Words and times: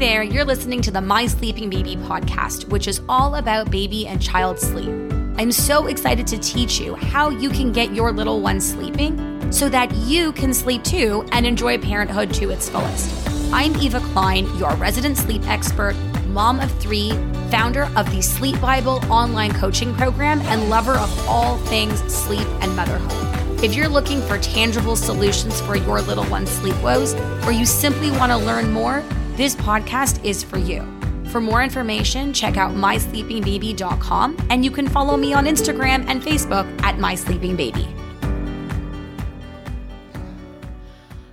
there, 0.00 0.22
you're 0.22 0.46
listening 0.46 0.80
to 0.80 0.90
the 0.90 1.00
My 1.02 1.26
Sleeping 1.26 1.68
Baby 1.68 1.94
podcast, 1.94 2.66
which 2.70 2.88
is 2.88 3.02
all 3.06 3.34
about 3.34 3.70
baby 3.70 4.06
and 4.06 4.20
child 4.20 4.58
sleep. 4.58 4.88
I'm 5.36 5.52
so 5.52 5.88
excited 5.88 6.26
to 6.28 6.38
teach 6.38 6.80
you 6.80 6.94
how 6.94 7.28
you 7.28 7.50
can 7.50 7.70
get 7.70 7.94
your 7.94 8.10
little 8.10 8.40
one 8.40 8.62
sleeping 8.62 9.52
so 9.52 9.68
that 9.68 9.94
you 9.94 10.32
can 10.32 10.54
sleep 10.54 10.84
too 10.84 11.28
and 11.32 11.44
enjoy 11.44 11.76
parenthood 11.76 12.32
to 12.32 12.48
its 12.48 12.66
fullest. 12.66 13.28
I'm 13.52 13.76
Eva 13.76 14.00
Klein, 14.00 14.46
your 14.56 14.74
resident 14.76 15.18
sleep 15.18 15.46
expert, 15.46 15.94
mom 16.28 16.60
of 16.60 16.72
three, 16.80 17.10
founder 17.50 17.90
of 17.94 18.10
the 18.10 18.22
Sleep 18.22 18.58
Bible 18.58 19.04
online 19.12 19.52
coaching 19.52 19.94
program, 19.94 20.40
and 20.44 20.70
lover 20.70 20.94
of 20.94 21.28
all 21.28 21.58
things 21.66 22.00
sleep 22.10 22.48
and 22.62 22.74
motherhood. 22.74 23.62
If 23.62 23.74
you're 23.74 23.86
looking 23.86 24.22
for 24.22 24.38
tangible 24.38 24.96
solutions 24.96 25.60
for 25.60 25.76
your 25.76 26.00
little 26.00 26.24
one's 26.30 26.48
sleep 26.48 26.82
woes, 26.82 27.12
or 27.44 27.52
you 27.52 27.66
simply 27.66 28.10
want 28.12 28.32
to 28.32 28.38
learn 28.38 28.72
more, 28.72 29.04
this 29.40 29.56
podcast 29.56 30.22
is 30.22 30.42
for 30.42 30.58
you. 30.58 30.86
For 31.30 31.40
more 31.40 31.62
information, 31.62 32.34
check 32.34 32.58
out 32.58 32.72
mysleepingbaby.com 32.72 34.36
and 34.50 34.62
you 34.62 34.70
can 34.70 34.86
follow 34.86 35.16
me 35.16 35.32
on 35.32 35.46
Instagram 35.46 36.04
and 36.08 36.20
Facebook 36.20 36.66
at 36.82 36.96
mysleepingbaby. 36.96 37.86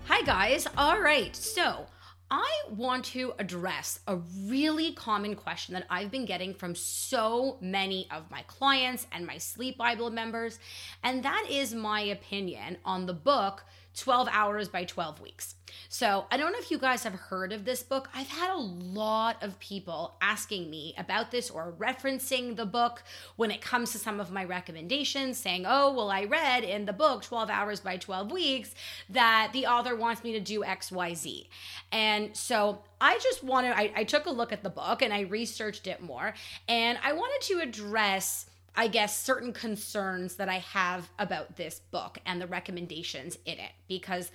Hi, 0.05 0.21
guys. 0.21 0.67
All 0.77 1.01
right. 1.01 1.35
So, 1.35 1.87
I 2.31 2.49
want 2.69 3.03
to 3.05 3.33
address 3.39 3.99
a 4.07 4.17
really 4.45 4.93
common 4.93 5.35
question 5.35 5.73
that 5.73 5.85
I've 5.89 6.09
been 6.09 6.25
getting 6.25 6.53
from 6.53 6.75
so 6.75 7.57
many 7.59 8.07
of 8.09 8.31
my 8.31 8.43
clients 8.43 9.05
and 9.11 9.25
my 9.25 9.37
Sleep 9.37 9.77
Bible 9.77 10.11
members, 10.11 10.59
and 11.03 11.23
that 11.23 11.45
is 11.49 11.73
my 11.73 12.01
opinion 12.01 12.77
on 12.85 13.05
the 13.05 13.13
book 13.13 13.63
12 13.97 14.29
Hours 14.31 14.69
by 14.69 14.83
12 14.83 15.19
Weeks. 15.21 15.55
So, 15.89 16.25
I 16.31 16.37
don't 16.37 16.51
know 16.51 16.59
if 16.59 16.71
you 16.71 16.77
guys 16.77 17.03
have 17.03 17.13
heard 17.13 17.51
of 17.51 17.65
this 17.65 17.83
book. 17.83 18.09
I've 18.13 18.27
had 18.27 18.51
a 18.51 18.57
lot 18.57 19.41
of 19.41 19.59
people 19.59 20.15
asking 20.21 20.69
me 20.69 20.93
about 20.97 21.31
this 21.31 21.49
or 21.49 21.73
referencing 21.77 22.55
the 22.55 22.65
book 22.65 23.03
when 23.35 23.51
it 23.51 23.61
comes 23.61 23.91
to 23.91 23.97
some 23.97 24.19
of 24.19 24.31
my 24.31 24.43
recommendations, 24.43 25.37
saying, 25.37 25.65
Oh, 25.67 25.93
well, 25.93 26.09
I 26.09 26.25
read 26.25 26.63
in 26.63 26.85
the 26.85 26.93
book 26.93 27.23
12 27.23 27.49
Hours 27.49 27.79
by 27.79 27.97
12 27.97 28.31
Weeks 28.31 28.75
that 29.09 29.51
the 29.53 29.65
author 29.65 29.95
wants 29.95 30.23
me 30.23 30.31
to 30.33 30.39
do 30.39 30.61
XYZ. 30.61 31.47
And 31.91 32.35
so, 32.35 32.79
I 32.99 33.17
just 33.19 33.43
wanted, 33.43 33.73
I, 33.73 33.91
I 33.95 34.03
took 34.03 34.25
a 34.25 34.31
look 34.31 34.51
at 34.51 34.63
the 34.63 34.69
book 34.69 35.01
and 35.01 35.13
I 35.13 35.21
researched 35.21 35.87
it 35.87 36.01
more, 36.01 36.33
and 36.67 36.97
I 37.03 37.13
wanted 37.13 37.45
to 37.47 37.59
address 37.59 38.47
I 38.77 38.87
guess, 38.87 39.19
certain 39.19 39.51
concerns 39.51 40.35
that 40.35 40.47
I 40.47 40.59
have 40.59 41.09
about 41.17 41.57
this 41.57 41.81
book 41.91 42.19
and 42.25 42.39
the 42.39 42.47
recommendations 42.47 43.37
in 43.43 43.57
it. 43.57 43.71
Because 43.87 44.31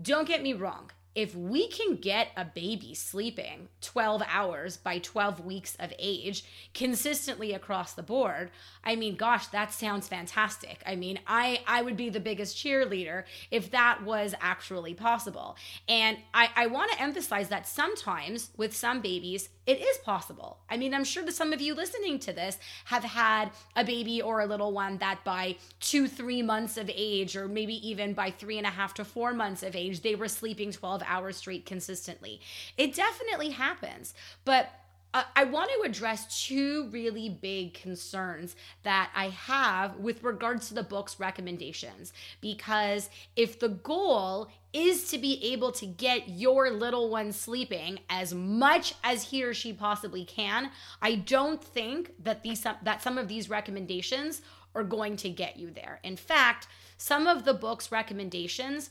don't 0.00 0.26
get 0.26 0.42
me 0.42 0.54
wrong, 0.54 0.90
if 1.14 1.34
we 1.34 1.68
can 1.68 1.96
get 1.96 2.28
a 2.36 2.44
baby 2.44 2.92
sleeping 2.94 3.68
12 3.80 4.22
hours 4.28 4.76
by 4.76 4.98
12 4.98 5.44
weeks 5.44 5.76
of 5.78 5.92
age 5.98 6.44
consistently 6.74 7.52
across 7.52 7.92
the 7.92 8.02
board 8.02 8.50
i 8.82 8.96
mean 8.96 9.14
gosh 9.14 9.46
that 9.48 9.72
sounds 9.72 10.08
fantastic 10.08 10.82
i 10.86 10.96
mean 10.96 11.18
i 11.26 11.60
i 11.66 11.80
would 11.82 11.96
be 11.96 12.10
the 12.10 12.20
biggest 12.20 12.56
cheerleader 12.56 13.24
if 13.50 13.70
that 13.70 14.02
was 14.02 14.34
actually 14.40 14.94
possible 14.94 15.56
and 15.88 16.18
i 16.32 16.48
i 16.56 16.66
want 16.66 16.90
to 16.90 17.00
emphasize 17.00 17.48
that 17.48 17.66
sometimes 17.66 18.50
with 18.56 18.74
some 18.74 19.00
babies 19.00 19.48
it 19.66 19.80
is 19.80 19.98
possible. 19.98 20.58
I 20.68 20.76
mean, 20.76 20.92
I'm 20.92 21.04
sure 21.04 21.24
that 21.24 21.34
some 21.34 21.52
of 21.52 21.60
you 21.60 21.74
listening 21.74 22.18
to 22.20 22.32
this 22.32 22.58
have 22.86 23.04
had 23.04 23.50
a 23.74 23.84
baby 23.84 24.20
or 24.20 24.40
a 24.40 24.46
little 24.46 24.72
one 24.72 24.98
that 24.98 25.24
by 25.24 25.56
two, 25.80 26.06
three 26.06 26.42
months 26.42 26.76
of 26.76 26.90
age, 26.94 27.36
or 27.36 27.48
maybe 27.48 27.74
even 27.86 28.12
by 28.12 28.30
three 28.30 28.58
and 28.58 28.66
a 28.66 28.70
half 28.70 28.94
to 28.94 29.04
four 29.04 29.32
months 29.32 29.62
of 29.62 29.74
age, 29.74 30.02
they 30.02 30.14
were 30.14 30.28
sleeping 30.28 30.70
12 30.70 31.02
hours 31.06 31.36
straight 31.36 31.64
consistently. 31.64 32.40
It 32.76 32.94
definitely 32.94 33.50
happens. 33.50 34.14
But 34.44 34.70
Uh, 35.14 35.22
I 35.36 35.44
want 35.44 35.70
to 35.70 35.88
address 35.88 36.44
two 36.44 36.88
really 36.90 37.28
big 37.28 37.72
concerns 37.72 38.56
that 38.82 39.12
I 39.14 39.28
have 39.28 39.96
with 39.96 40.24
regards 40.24 40.66
to 40.68 40.74
the 40.74 40.82
book's 40.82 41.20
recommendations. 41.20 42.12
Because 42.40 43.08
if 43.36 43.60
the 43.60 43.68
goal 43.68 44.48
is 44.72 45.08
to 45.10 45.18
be 45.18 45.52
able 45.52 45.70
to 45.70 45.86
get 45.86 46.28
your 46.28 46.68
little 46.68 47.08
one 47.08 47.30
sleeping 47.30 48.00
as 48.10 48.34
much 48.34 48.94
as 49.04 49.22
he 49.22 49.44
or 49.44 49.54
she 49.54 49.72
possibly 49.72 50.24
can, 50.24 50.72
I 51.00 51.14
don't 51.14 51.62
think 51.62 52.12
that 52.24 52.42
these 52.42 52.62
that 52.62 53.00
some 53.00 53.16
of 53.16 53.28
these 53.28 53.48
recommendations 53.48 54.42
are 54.74 54.82
going 54.82 55.16
to 55.18 55.30
get 55.30 55.56
you 55.56 55.70
there. 55.70 56.00
In 56.02 56.16
fact, 56.16 56.66
some 56.96 57.28
of 57.28 57.44
the 57.44 57.54
book's 57.54 57.92
recommendations 57.92 58.90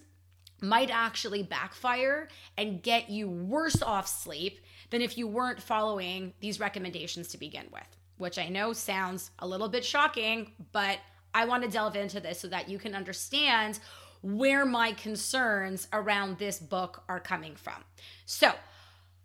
might 0.61 0.89
actually 0.89 1.43
backfire 1.43 2.29
and 2.57 2.81
get 2.81 3.09
you 3.09 3.29
worse 3.29 3.81
off 3.81 4.07
sleep 4.07 4.61
than 4.93 5.01
if 5.01 5.17
you 5.17 5.27
weren't 5.27 5.59
following 5.59 6.33
these 6.39 6.59
recommendations 6.59 7.27
to 7.29 7.37
begin 7.39 7.65
with, 7.73 7.97
which 8.17 8.37
I 8.37 8.47
know 8.47 8.73
sounds 8.73 9.31
a 9.39 9.47
little 9.47 9.67
bit 9.67 9.83
shocking, 9.83 10.51
but 10.71 10.99
I 11.33 11.45
want 11.45 11.63
to 11.63 11.69
delve 11.69 11.95
into 11.95 12.19
this 12.19 12.39
so 12.39 12.47
that 12.49 12.69
you 12.69 12.77
can 12.77 12.93
understand 12.93 13.79
where 14.21 14.67
my 14.67 14.91
concerns 14.91 15.87
around 15.93 16.37
this 16.37 16.59
book 16.59 17.03
are 17.09 17.19
coming 17.19 17.55
from. 17.55 17.83
So, 18.27 18.51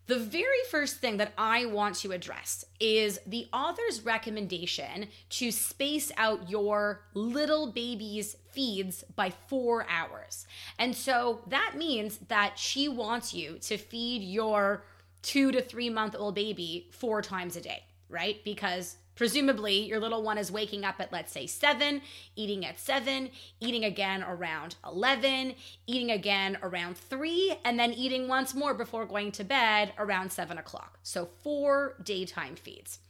the 0.06 0.18
very 0.18 0.64
first 0.70 1.00
thing 1.00 1.18
that 1.18 1.34
I 1.36 1.66
want 1.66 1.96
to 1.96 2.12
address 2.12 2.64
is 2.80 3.20
the 3.26 3.46
author's 3.52 4.06
recommendation 4.06 5.08
to 5.28 5.50
space 5.50 6.10
out 6.16 6.48
your 6.48 7.02
little 7.12 7.72
baby's 7.72 8.34
feeds 8.50 9.04
by 9.16 9.34
four 9.48 9.86
hours. 9.86 10.46
And 10.78 10.96
so 10.96 11.42
that 11.48 11.74
means 11.76 12.20
that 12.28 12.58
she 12.58 12.88
wants 12.88 13.34
you 13.34 13.58
to 13.58 13.76
feed 13.76 14.22
your 14.22 14.82
two 15.22 15.52
to 15.52 15.60
three 15.60 15.90
month 15.90 16.14
old 16.18 16.34
baby 16.34 16.88
four 16.90 17.22
times 17.22 17.56
a 17.56 17.60
day, 17.60 17.84
right? 18.08 18.42
Because 18.44 18.96
presumably 19.18 19.80
your 19.84 19.98
little 19.98 20.22
one 20.22 20.38
is 20.38 20.50
waking 20.52 20.84
up 20.84 20.94
at 21.00 21.12
let's 21.12 21.32
say 21.32 21.44
7 21.44 22.00
eating 22.36 22.64
at 22.64 22.78
7 22.78 23.30
eating 23.58 23.84
again 23.84 24.22
around 24.22 24.76
11 24.86 25.56
eating 25.88 26.12
again 26.12 26.56
around 26.62 26.96
3 26.96 27.56
and 27.64 27.80
then 27.80 27.92
eating 27.92 28.28
once 28.28 28.54
more 28.54 28.74
before 28.74 29.04
going 29.04 29.32
to 29.32 29.42
bed 29.42 29.92
around 29.98 30.30
7 30.30 30.56
o'clock 30.56 31.00
so 31.02 31.28
four 31.42 31.96
daytime 32.04 32.54
feeds 32.54 33.00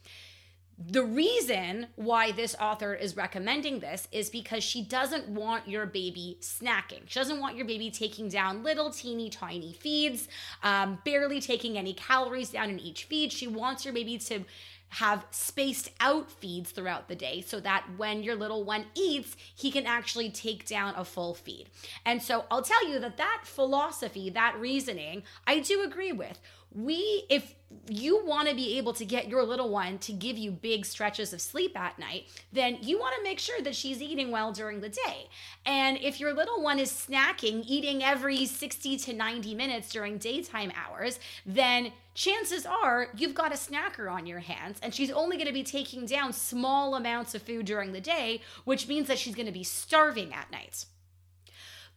the 0.87 1.03
reason 1.03 1.87
why 1.95 2.31
this 2.31 2.55
author 2.59 2.93
is 2.93 3.17
recommending 3.17 3.79
this 3.79 4.07
is 4.13 4.29
because 4.29 4.63
she 4.63 4.81
doesn't 4.81 5.27
want 5.27 5.67
your 5.67 5.85
baby 5.85 6.37
snacking. 6.39 7.01
She 7.05 7.19
doesn't 7.19 7.39
want 7.39 7.57
your 7.57 7.65
baby 7.65 7.91
taking 7.91 8.29
down 8.29 8.63
little 8.63 8.89
teeny 8.89 9.29
tiny 9.29 9.73
feeds, 9.73 10.29
um, 10.63 10.99
barely 11.03 11.41
taking 11.41 11.77
any 11.77 11.93
calories 11.93 12.51
down 12.51 12.69
in 12.69 12.79
each 12.79 13.03
feed. 13.03 13.33
She 13.33 13.45
wants 13.45 13.83
your 13.83 13.93
baby 13.93 14.17
to 14.19 14.45
have 14.89 15.25
spaced 15.31 15.91
out 15.99 16.31
feeds 16.31 16.71
throughout 16.71 17.07
the 17.07 17.15
day 17.15 17.41
so 17.41 17.59
that 17.59 17.85
when 17.97 18.23
your 18.23 18.35
little 18.35 18.63
one 18.63 18.85
eats, 18.95 19.35
he 19.55 19.69
can 19.71 19.85
actually 19.85 20.29
take 20.29 20.65
down 20.65 20.93
a 20.95 21.05
full 21.05 21.35
feed. 21.35 21.67
And 22.05 22.23
so 22.23 22.45
I'll 22.49 22.63
tell 22.63 22.87
you 22.89 22.99
that 22.99 23.17
that 23.17 23.41
philosophy, 23.43 24.29
that 24.31 24.59
reasoning, 24.59 25.23
I 25.45 25.59
do 25.59 25.83
agree 25.83 26.11
with 26.11 26.39
we 26.73 27.25
if 27.29 27.55
you 27.87 28.25
want 28.25 28.49
to 28.49 28.55
be 28.55 28.77
able 28.77 28.93
to 28.93 29.05
get 29.05 29.27
your 29.27 29.43
little 29.43 29.69
one 29.69 29.97
to 29.99 30.11
give 30.11 30.37
you 30.37 30.51
big 30.51 30.85
stretches 30.85 31.33
of 31.33 31.41
sleep 31.41 31.77
at 31.77 31.97
night, 31.99 32.25
then 32.51 32.77
you 32.81 32.99
want 32.99 33.15
to 33.15 33.23
make 33.23 33.39
sure 33.39 33.61
that 33.61 33.75
she's 33.75 34.01
eating 34.01 34.31
well 34.31 34.51
during 34.51 34.81
the 34.81 34.89
day. 34.89 35.29
And 35.65 35.97
if 36.01 36.19
your 36.19 36.33
little 36.33 36.61
one 36.61 36.79
is 36.79 36.89
snacking, 36.89 37.63
eating 37.67 38.03
every 38.03 38.45
60 38.45 38.97
to 38.97 39.13
90 39.13 39.55
minutes 39.55 39.89
during 39.89 40.17
daytime 40.17 40.71
hours, 40.75 41.19
then 41.45 41.91
chances 42.15 42.65
are 42.65 43.09
you've 43.15 43.35
got 43.35 43.51
a 43.51 43.55
snacker 43.55 44.11
on 44.11 44.25
your 44.25 44.39
hands 44.39 44.79
and 44.81 44.93
she's 44.93 45.11
only 45.11 45.37
going 45.37 45.47
to 45.47 45.53
be 45.53 45.63
taking 45.63 46.05
down 46.05 46.33
small 46.33 46.95
amounts 46.95 47.35
of 47.35 47.41
food 47.41 47.65
during 47.65 47.91
the 47.91 48.01
day, 48.01 48.41
which 48.65 48.87
means 48.87 49.07
that 49.07 49.19
she's 49.19 49.35
going 49.35 49.45
to 49.45 49.51
be 49.51 49.63
starving 49.63 50.33
at 50.33 50.51
night. 50.51 50.85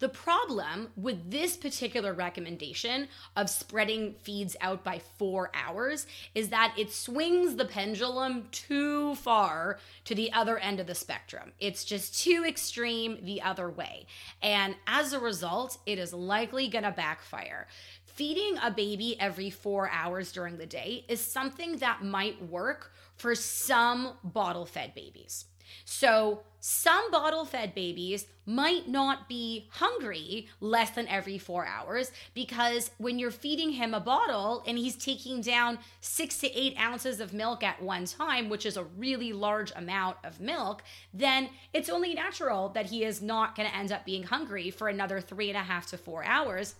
The 0.02 0.08
problem 0.08 0.88
with 0.96 1.30
this 1.30 1.56
particular 1.56 2.12
recommendation 2.12 3.06
of 3.36 3.48
spreading 3.48 4.14
feeds 4.14 4.56
out 4.60 4.82
by 4.82 4.98
four 4.98 5.52
hours 5.54 6.08
is 6.34 6.48
that 6.48 6.74
it 6.76 6.90
swings 6.90 7.54
the 7.54 7.66
pendulum 7.66 8.48
too 8.50 9.14
far 9.14 9.78
to 10.06 10.16
the 10.16 10.32
other 10.32 10.58
end 10.58 10.80
of 10.80 10.88
the 10.88 10.96
spectrum. 10.96 11.52
It's 11.60 11.84
just 11.84 12.20
too 12.20 12.44
extreme 12.44 13.18
the 13.22 13.42
other 13.42 13.70
way. 13.70 14.06
And 14.42 14.74
as 14.88 15.12
a 15.12 15.20
result, 15.20 15.78
it 15.86 16.00
is 16.00 16.12
likely 16.12 16.66
going 16.66 16.82
to 16.82 16.90
backfire. 16.90 17.68
Feeding 18.04 18.58
a 18.60 18.72
baby 18.72 19.16
every 19.20 19.50
four 19.50 19.88
hours 19.88 20.32
during 20.32 20.58
the 20.58 20.66
day 20.66 21.04
is 21.08 21.20
something 21.20 21.76
that 21.76 22.02
might 22.02 22.44
work 22.44 22.92
for 23.14 23.36
some 23.36 24.14
bottle 24.24 24.66
fed 24.66 24.96
babies. 24.96 25.44
So, 25.84 26.42
some 26.64 27.10
bottle 27.10 27.44
fed 27.44 27.74
babies 27.74 28.26
might 28.46 28.88
not 28.88 29.28
be 29.28 29.68
hungry 29.72 30.48
less 30.60 30.90
than 30.90 31.08
every 31.08 31.36
four 31.36 31.66
hours 31.66 32.12
because 32.34 32.92
when 32.98 33.18
you're 33.18 33.32
feeding 33.32 33.70
him 33.72 33.94
a 33.94 34.00
bottle 34.00 34.62
and 34.64 34.78
he's 34.78 34.94
taking 34.96 35.40
down 35.40 35.78
six 36.00 36.38
to 36.38 36.52
eight 36.56 36.78
ounces 36.78 37.18
of 37.18 37.32
milk 37.32 37.64
at 37.64 37.82
one 37.82 38.04
time, 38.04 38.48
which 38.48 38.64
is 38.64 38.76
a 38.76 38.84
really 38.84 39.32
large 39.32 39.72
amount 39.74 40.18
of 40.22 40.40
milk, 40.40 40.84
then 41.12 41.48
it's 41.72 41.88
only 41.88 42.14
natural 42.14 42.68
that 42.70 42.86
he 42.86 43.04
is 43.04 43.20
not 43.20 43.56
going 43.56 43.68
to 43.68 43.76
end 43.76 43.90
up 43.90 44.04
being 44.04 44.22
hungry 44.22 44.70
for 44.70 44.88
another 44.88 45.20
three 45.20 45.48
and 45.48 45.58
a 45.58 45.62
half 45.62 45.86
to 45.86 45.98
four 45.98 46.24
hours 46.24 46.76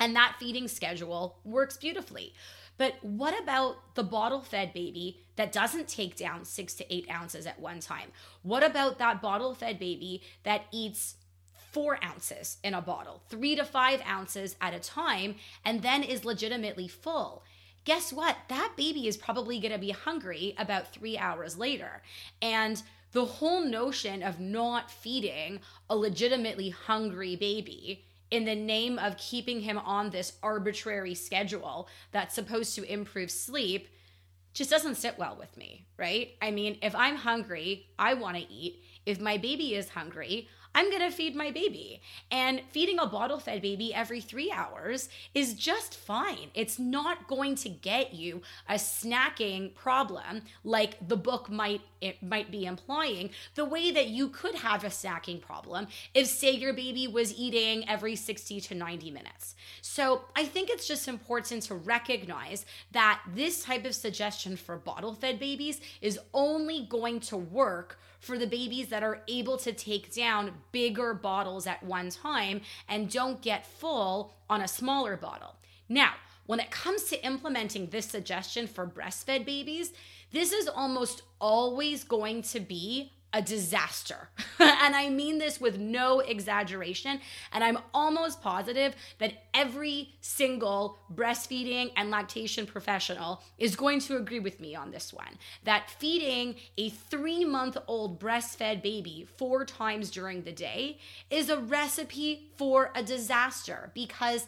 And 0.00 0.16
that 0.16 0.36
feeding 0.40 0.66
schedule 0.66 1.38
works 1.44 1.76
beautifully. 1.76 2.34
But 2.78 2.96
what 3.02 3.40
about 3.40 3.94
the 3.94 4.02
bottle 4.02 4.40
fed 4.40 4.72
baby 4.72 5.18
that 5.36 5.52
doesn't 5.52 5.88
take 5.88 6.16
down 6.16 6.44
six 6.44 6.74
to 6.74 6.94
eight 6.94 7.08
ounces 7.10 7.46
at 7.46 7.60
one 7.60 7.80
time? 7.80 8.10
What 8.42 8.62
about 8.62 8.98
that 8.98 9.22
bottle 9.22 9.54
fed 9.54 9.78
baby 9.78 10.22
that 10.42 10.64
eats 10.72 11.16
four 11.72 12.02
ounces 12.04 12.58
in 12.62 12.74
a 12.74 12.82
bottle, 12.82 13.22
three 13.28 13.56
to 13.56 13.64
five 13.64 14.02
ounces 14.06 14.56
at 14.60 14.74
a 14.74 14.80
time, 14.80 15.36
and 15.64 15.82
then 15.82 16.02
is 16.02 16.24
legitimately 16.24 16.88
full? 16.88 17.44
Guess 17.84 18.12
what? 18.12 18.36
That 18.48 18.74
baby 18.76 19.08
is 19.08 19.16
probably 19.16 19.58
gonna 19.58 19.78
be 19.78 19.90
hungry 19.90 20.54
about 20.56 20.92
three 20.92 21.18
hours 21.18 21.58
later. 21.58 22.02
And 22.40 22.82
the 23.12 23.24
whole 23.24 23.64
notion 23.64 24.22
of 24.22 24.40
not 24.40 24.90
feeding 24.90 25.60
a 25.90 25.96
legitimately 25.96 26.70
hungry 26.70 27.36
baby 27.36 28.04
in 28.32 28.46
the 28.46 28.54
name 28.54 28.98
of 28.98 29.18
keeping 29.18 29.60
him 29.60 29.78
on 29.78 30.08
this 30.08 30.32
arbitrary 30.42 31.14
schedule 31.14 31.86
that's 32.12 32.34
supposed 32.34 32.74
to 32.74 32.92
improve 32.92 33.30
sleep 33.30 33.88
just 34.54 34.70
doesn't 34.70 34.96
sit 34.96 35.18
well 35.18 35.36
with 35.38 35.54
me, 35.56 35.86
right? 35.98 36.30
I 36.40 36.50
mean, 36.50 36.78
if 36.82 36.94
I'm 36.94 37.16
hungry, 37.16 37.86
I 37.98 38.14
want 38.14 38.36
to 38.36 38.50
eat. 38.50 38.82
If 39.04 39.20
my 39.20 39.36
baby 39.36 39.74
is 39.74 39.90
hungry, 39.90 40.48
I'm 40.74 40.90
going 40.90 41.02
to 41.02 41.10
feed 41.10 41.36
my 41.36 41.50
baby. 41.50 42.00
And 42.30 42.62
feeding 42.70 42.98
a 42.98 43.06
bottle 43.06 43.38
fed 43.38 43.62
baby 43.62 43.94
every 43.94 44.20
three 44.20 44.50
hours 44.50 45.08
is 45.34 45.54
just 45.54 45.94
fine. 45.96 46.50
It's 46.54 46.78
not 46.78 47.28
going 47.28 47.56
to 47.56 47.68
get 47.68 48.14
you 48.14 48.42
a 48.68 48.74
snacking 48.74 49.74
problem 49.74 50.42
like 50.64 51.06
the 51.06 51.16
book 51.16 51.50
might 51.50 51.82
it 52.00 52.20
might 52.20 52.50
be 52.50 52.66
implying 52.66 53.30
the 53.54 53.64
way 53.64 53.92
that 53.92 54.08
you 54.08 54.28
could 54.28 54.56
have 54.56 54.82
a 54.82 54.88
snacking 54.88 55.40
problem 55.40 55.86
if 56.14 56.26
say 56.26 56.50
your 56.50 56.72
baby 56.72 57.06
was 57.06 57.32
eating 57.38 57.88
every 57.88 58.16
60 58.16 58.60
to 58.60 58.74
90 58.74 59.10
minutes. 59.12 59.54
So, 59.80 60.22
I 60.34 60.44
think 60.44 60.68
it's 60.68 60.88
just 60.88 61.06
important 61.06 61.62
to 61.64 61.76
recognize 61.76 62.66
that 62.90 63.20
this 63.34 63.62
type 63.62 63.84
of 63.84 63.94
suggestion 63.94 64.56
for 64.56 64.76
bottle 64.76 65.14
fed 65.14 65.38
babies 65.38 65.80
is 66.00 66.18
only 66.34 66.86
going 66.88 67.20
to 67.20 67.36
work 67.36 68.00
for 68.22 68.38
the 68.38 68.46
babies 68.46 68.88
that 68.88 69.02
are 69.02 69.20
able 69.26 69.56
to 69.58 69.72
take 69.72 70.14
down 70.14 70.52
bigger 70.70 71.12
bottles 71.12 71.66
at 71.66 71.82
one 71.82 72.08
time 72.08 72.60
and 72.88 73.10
don't 73.10 73.42
get 73.42 73.66
full 73.66 74.32
on 74.48 74.62
a 74.62 74.68
smaller 74.68 75.16
bottle. 75.16 75.56
Now, 75.88 76.12
when 76.46 76.60
it 76.60 76.70
comes 76.70 77.04
to 77.04 77.24
implementing 77.26 77.88
this 77.88 78.06
suggestion 78.06 78.68
for 78.68 78.86
breastfed 78.86 79.44
babies, 79.44 79.92
this 80.30 80.52
is 80.52 80.68
almost 80.68 81.22
always 81.40 82.04
going 82.04 82.42
to 82.42 82.60
be 82.60 83.12
a 83.32 83.40
disaster. 83.40 84.28
and 84.58 84.94
I 84.94 85.08
mean 85.08 85.38
this 85.38 85.60
with 85.60 85.78
no 85.78 86.20
exaggeration. 86.20 87.20
And 87.52 87.64
I'm 87.64 87.78
almost 87.94 88.42
positive 88.42 88.94
that 89.18 89.44
every 89.54 90.14
single 90.20 90.98
breastfeeding 91.14 91.92
and 91.96 92.10
lactation 92.10 92.66
professional 92.66 93.42
is 93.58 93.76
going 93.76 94.00
to 94.00 94.16
agree 94.16 94.40
with 94.40 94.60
me 94.60 94.74
on 94.74 94.90
this 94.90 95.12
one 95.12 95.38
that 95.64 95.90
feeding 95.90 96.56
a 96.76 96.90
three 96.90 97.44
month 97.44 97.76
old 97.86 98.20
breastfed 98.20 98.82
baby 98.82 99.26
four 99.36 99.64
times 99.64 100.10
during 100.10 100.42
the 100.42 100.52
day 100.52 100.98
is 101.30 101.48
a 101.48 101.58
recipe 101.58 102.50
for 102.56 102.90
a 102.94 103.02
disaster 103.02 103.90
because 103.94 104.46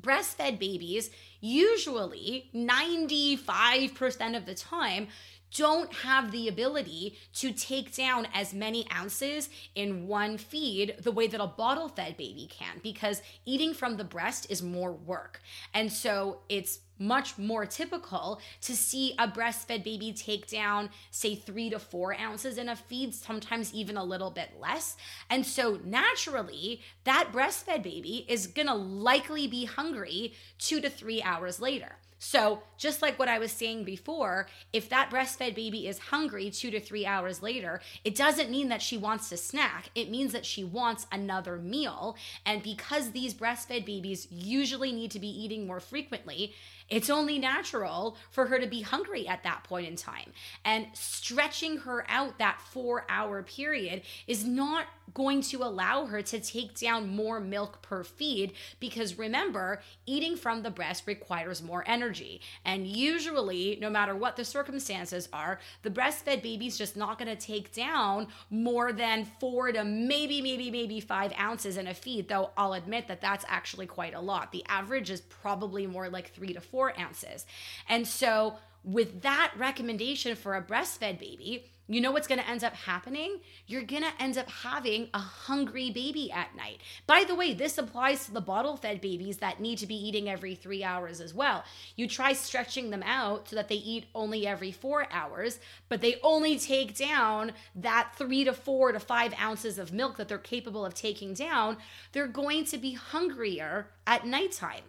breastfed 0.00 0.58
babies 0.58 1.10
usually 1.40 2.48
95% 2.54 4.36
of 4.36 4.46
the 4.46 4.54
time 4.54 5.08
don't 5.56 5.92
have 5.92 6.30
the 6.30 6.48
ability 6.48 7.18
to 7.34 7.52
take 7.52 7.94
down 7.94 8.26
as 8.32 8.54
many 8.54 8.86
ounces 8.92 9.48
in 9.74 10.06
one 10.06 10.38
feed 10.38 10.94
the 11.00 11.12
way 11.12 11.26
that 11.26 11.40
a 11.40 11.46
bottle 11.46 11.88
fed 11.88 12.16
baby 12.16 12.48
can 12.50 12.80
because 12.82 13.22
eating 13.44 13.74
from 13.74 13.96
the 13.96 14.04
breast 14.04 14.46
is 14.50 14.62
more 14.62 14.92
work. 14.92 15.40
And 15.74 15.92
so 15.92 16.38
it's 16.48 16.80
much 16.98 17.36
more 17.36 17.66
typical 17.66 18.40
to 18.60 18.76
see 18.76 19.14
a 19.18 19.26
breastfed 19.26 19.84
baby 19.84 20.12
take 20.12 20.46
down, 20.46 20.88
say, 21.10 21.34
three 21.34 21.68
to 21.68 21.78
four 21.78 22.18
ounces 22.18 22.58
in 22.58 22.68
a 22.68 22.76
feed, 22.76 23.14
sometimes 23.14 23.74
even 23.74 23.96
a 23.96 24.04
little 24.04 24.30
bit 24.30 24.50
less. 24.60 24.96
And 25.28 25.44
so, 25.44 25.80
naturally, 25.84 26.80
that 27.04 27.30
breastfed 27.32 27.82
baby 27.82 28.24
is 28.28 28.46
gonna 28.46 28.74
likely 28.74 29.46
be 29.48 29.64
hungry 29.64 30.34
two 30.58 30.80
to 30.80 30.88
three 30.88 31.22
hours 31.22 31.60
later. 31.60 31.96
So, 32.24 32.62
just 32.78 33.02
like 33.02 33.18
what 33.18 33.28
I 33.28 33.40
was 33.40 33.50
saying 33.50 33.82
before, 33.82 34.46
if 34.72 34.88
that 34.90 35.10
breastfed 35.10 35.56
baby 35.56 35.88
is 35.88 35.98
hungry 35.98 36.52
two 36.52 36.70
to 36.70 36.78
three 36.78 37.04
hours 37.04 37.42
later, 37.42 37.80
it 38.04 38.14
doesn't 38.14 38.48
mean 38.48 38.68
that 38.68 38.80
she 38.80 38.96
wants 38.96 39.28
to 39.30 39.36
snack. 39.36 39.90
It 39.96 40.08
means 40.08 40.30
that 40.30 40.46
she 40.46 40.62
wants 40.62 41.04
another 41.10 41.56
meal. 41.56 42.16
And 42.46 42.62
because 42.62 43.10
these 43.10 43.34
breastfed 43.34 43.84
babies 43.84 44.28
usually 44.30 44.92
need 44.92 45.10
to 45.10 45.18
be 45.18 45.26
eating 45.26 45.66
more 45.66 45.80
frequently, 45.80 46.54
it's 46.88 47.10
only 47.10 47.40
natural 47.40 48.16
for 48.30 48.46
her 48.46 48.60
to 48.60 48.68
be 48.68 48.82
hungry 48.82 49.26
at 49.26 49.42
that 49.42 49.64
point 49.64 49.88
in 49.88 49.96
time. 49.96 50.30
And 50.64 50.86
stretching 50.92 51.78
her 51.78 52.04
out 52.08 52.38
that 52.38 52.60
four 52.60 53.04
hour 53.08 53.42
period 53.42 54.02
is 54.28 54.44
not 54.44 54.86
going 55.14 55.42
to 55.42 55.62
allow 55.62 56.06
her 56.06 56.22
to 56.22 56.40
take 56.40 56.78
down 56.78 57.14
more 57.14 57.40
milk 57.40 57.82
per 57.82 58.02
feed 58.04 58.52
because 58.80 59.18
remember, 59.18 59.80
eating 60.06 60.36
from 60.36 60.62
the 60.62 60.70
breast 60.70 61.06
requires 61.06 61.62
more 61.62 61.84
energy. 61.86 62.40
And 62.64 62.86
usually, 62.86 63.78
no 63.80 63.90
matter 63.90 64.14
what 64.14 64.36
the 64.36 64.44
circumstances 64.44 65.28
are, 65.32 65.58
the 65.82 65.90
breastfed 65.90 66.42
baby's 66.42 66.78
just 66.78 66.96
not 66.96 67.18
going 67.18 67.34
to 67.34 67.46
take 67.46 67.72
down 67.72 68.28
more 68.50 68.92
than 68.92 69.24
four 69.40 69.72
to 69.72 69.84
maybe, 69.84 70.40
maybe, 70.40 70.70
maybe 70.70 71.00
five 71.00 71.32
ounces 71.38 71.76
in 71.76 71.86
a 71.86 71.94
feed, 71.94 72.28
though 72.28 72.50
I'll 72.56 72.74
admit 72.74 73.08
that 73.08 73.20
that's 73.20 73.44
actually 73.48 73.86
quite 73.86 74.14
a 74.14 74.20
lot. 74.20 74.52
The 74.52 74.64
average 74.68 75.10
is 75.10 75.20
probably 75.20 75.86
more 75.86 76.08
like 76.08 76.30
three 76.30 76.52
to 76.52 76.60
four 76.60 76.98
ounces. 76.98 77.46
And 77.88 78.06
so, 78.06 78.54
with 78.84 79.22
that 79.22 79.52
recommendation 79.56 80.34
for 80.34 80.56
a 80.56 80.62
breastfed 80.62 81.18
baby, 81.20 81.70
you 81.94 82.00
know 82.00 82.12
what's 82.12 82.26
going 82.26 82.40
to 82.40 82.48
end 82.48 82.64
up 82.64 82.74
happening? 82.74 83.40
You're 83.66 83.82
going 83.82 84.02
to 84.02 84.22
end 84.22 84.38
up 84.38 84.48
having 84.50 85.08
a 85.14 85.18
hungry 85.18 85.90
baby 85.90 86.30
at 86.30 86.54
night. 86.56 86.78
By 87.06 87.24
the 87.26 87.34
way, 87.34 87.54
this 87.54 87.78
applies 87.78 88.24
to 88.26 88.32
the 88.32 88.40
bottle 88.40 88.76
fed 88.76 89.00
babies 89.00 89.38
that 89.38 89.60
need 89.60 89.78
to 89.78 89.86
be 89.86 89.94
eating 89.94 90.28
every 90.28 90.54
three 90.54 90.84
hours 90.84 91.20
as 91.20 91.34
well. 91.34 91.64
You 91.96 92.08
try 92.08 92.32
stretching 92.32 92.90
them 92.90 93.02
out 93.02 93.48
so 93.48 93.56
that 93.56 93.68
they 93.68 93.76
eat 93.76 94.06
only 94.14 94.46
every 94.46 94.72
four 94.72 95.06
hours, 95.10 95.58
but 95.88 96.00
they 96.00 96.16
only 96.22 96.58
take 96.58 96.96
down 96.96 97.52
that 97.74 98.12
three 98.16 98.44
to 98.44 98.52
four 98.52 98.92
to 98.92 99.00
five 99.00 99.34
ounces 99.40 99.78
of 99.78 99.92
milk 99.92 100.16
that 100.16 100.28
they're 100.28 100.38
capable 100.38 100.86
of 100.86 100.94
taking 100.94 101.34
down. 101.34 101.76
They're 102.12 102.26
going 102.26 102.64
to 102.66 102.78
be 102.78 102.92
hungrier 102.92 103.88
at 104.06 104.26
nighttime. 104.26 104.82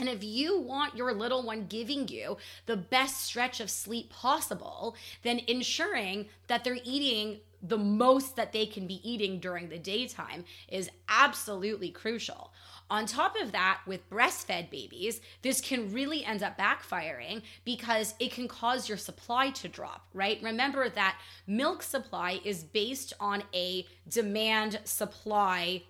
And 0.00 0.08
if 0.08 0.24
you 0.24 0.58
want 0.58 0.96
your 0.96 1.12
little 1.12 1.42
one 1.42 1.66
giving 1.66 2.08
you 2.08 2.38
the 2.66 2.76
best 2.76 3.20
stretch 3.20 3.60
of 3.60 3.70
sleep 3.70 4.10
possible, 4.10 4.96
then 5.22 5.40
ensuring 5.46 6.26
that 6.46 6.64
they're 6.64 6.78
eating 6.82 7.40
the 7.62 7.76
most 7.76 8.36
that 8.36 8.52
they 8.52 8.64
can 8.64 8.86
be 8.86 9.06
eating 9.08 9.38
during 9.38 9.68
the 9.68 9.78
daytime 9.78 10.44
is 10.68 10.90
absolutely 11.10 11.90
crucial. 11.90 12.52
On 12.88 13.04
top 13.04 13.36
of 13.40 13.52
that, 13.52 13.80
with 13.86 14.08
breastfed 14.08 14.70
babies, 14.70 15.20
this 15.42 15.60
can 15.60 15.92
really 15.92 16.24
end 16.24 16.42
up 16.42 16.58
backfiring 16.58 17.42
because 17.64 18.14
it 18.18 18.32
can 18.32 18.48
cause 18.48 18.88
your 18.88 18.98
supply 18.98 19.50
to 19.50 19.68
drop, 19.68 20.06
right? 20.14 20.40
Remember 20.42 20.88
that 20.88 21.20
milk 21.46 21.82
supply 21.82 22.40
is 22.44 22.64
based 22.64 23.12
on 23.20 23.44
a 23.54 23.86
demand 24.08 24.80
supply 24.84 25.82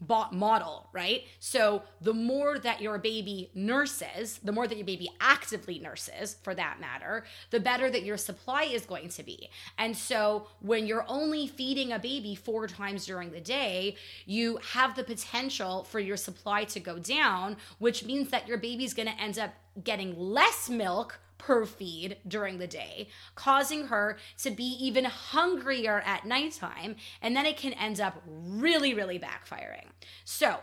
model, 0.00 0.88
right? 0.92 1.22
So 1.38 1.82
the 2.00 2.12
more 2.12 2.58
that 2.58 2.80
your 2.80 2.98
baby 2.98 3.50
nurses, 3.54 4.38
the 4.42 4.52
more 4.52 4.66
that 4.66 4.76
your 4.76 4.84
baby 4.86 5.08
actively 5.20 5.78
nurses, 5.78 6.36
for 6.42 6.54
that 6.54 6.78
matter, 6.80 7.24
the 7.50 7.60
better 7.60 7.90
that 7.90 8.04
your 8.04 8.16
supply 8.16 8.64
is 8.64 8.84
going 8.84 9.08
to 9.10 9.22
be. 9.22 9.48
And 9.78 9.96
so 9.96 10.48
when 10.60 10.86
you're 10.86 11.06
only 11.08 11.46
feeding 11.46 11.92
a 11.92 11.98
baby 11.98 12.34
four 12.34 12.66
times 12.66 13.06
during 13.06 13.30
the 13.30 13.40
day, 13.40 13.96
you 14.26 14.58
have 14.72 14.94
the 14.94 15.04
potential 15.04 15.84
for 15.84 16.00
your 16.00 16.16
supply 16.16 16.64
to 16.64 16.80
go 16.80 16.98
down, 16.98 17.56
which 17.78 18.04
means 18.04 18.30
that 18.30 18.46
your 18.46 18.58
baby's 18.58 18.94
going 18.94 19.08
to 19.08 19.20
end 19.20 19.38
up 19.38 19.54
getting 19.82 20.18
less 20.18 20.68
milk 20.68 21.18
per 21.38 21.64
feed 21.66 22.16
during 22.26 22.58
the 22.58 22.66
day, 22.66 23.08
causing 23.34 23.88
her 23.88 24.18
to 24.38 24.50
be 24.50 24.76
even 24.80 25.04
hungrier 25.04 26.00
at 26.04 26.26
nighttime. 26.26 26.96
And 27.20 27.36
then 27.36 27.46
it 27.46 27.56
can 27.56 27.72
end 27.74 28.00
up 28.00 28.22
really, 28.26 28.94
really 28.94 29.18
backfiring. 29.18 29.86
So, 30.24 30.58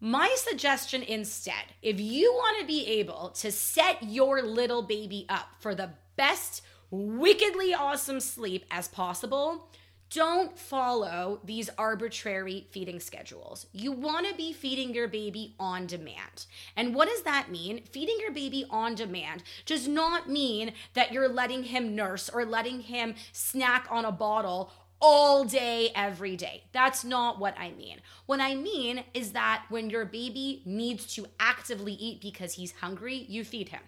my 0.00 0.32
suggestion 0.38 1.02
instead, 1.02 1.64
if 1.82 1.98
you 1.98 2.32
want 2.32 2.60
to 2.60 2.66
be 2.66 2.86
able 2.86 3.30
to 3.30 3.50
set 3.50 4.00
your 4.02 4.42
little 4.42 4.82
baby 4.82 5.26
up 5.28 5.48
for 5.58 5.74
the 5.74 5.90
best, 6.14 6.62
wickedly 6.90 7.74
awesome 7.74 8.20
sleep 8.20 8.64
as 8.70 8.86
possible, 8.86 9.68
don't 10.10 10.58
follow 10.58 11.40
these 11.44 11.68
arbitrary 11.76 12.66
feeding 12.70 13.00
schedules. 13.00 13.66
You 13.72 13.92
want 13.92 14.26
to 14.26 14.34
be 14.34 14.52
feeding 14.52 14.94
your 14.94 15.08
baby 15.08 15.54
on 15.60 15.86
demand. 15.86 16.46
And 16.76 16.94
what 16.94 17.08
does 17.08 17.22
that 17.22 17.50
mean? 17.50 17.84
Feeding 17.92 18.16
your 18.20 18.32
baby 18.32 18.64
on 18.70 18.94
demand 18.94 19.42
does 19.66 19.86
not 19.86 20.28
mean 20.28 20.72
that 20.94 21.12
you're 21.12 21.28
letting 21.28 21.64
him 21.64 21.94
nurse 21.94 22.28
or 22.28 22.44
letting 22.44 22.80
him 22.80 23.14
snack 23.32 23.86
on 23.90 24.04
a 24.04 24.12
bottle 24.12 24.72
all 25.00 25.44
day, 25.44 25.90
every 25.94 26.36
day. 26.36 26.64
That's 26.72 27.04
not 27.04 27.38
what 27.38 27.56
I 27.58 27.70
mean. 27.72 28.00
What 28.26 28.40
I 28.40 28.54
mean 28.54 29.04
is 29.14 29.32
that 29.32 29.64
when 29.68 29.90
your 29.90 30.04
baby 30.04 30.62
needs 30.64 31.06
to 31.14 31.26
actively 31.38 31.92
eat 31.92 32.20
because 32.20 32.54
he's 32.54 32.72
hungry, 32.72 33.26
you 33.28 33.44
feed 33.44 33.68
him. 33.68 33.82